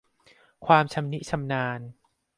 [0.65, 1.79] ความชำนิชำนาญ